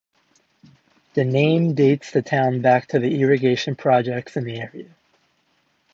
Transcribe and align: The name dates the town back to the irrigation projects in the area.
The 1.13 1.23
name 1.23 1.75
dates 1.75 2.09
the 2.09 2.23
town 2.23 2.61
back 2.61 2.87
to 2.87 2.97
the 2.97 3.21
irrigation 3.21 3.75
projects 3.75 4.35
in 4.35 4.45
the 4.45 4.59
area. 4.59 4.89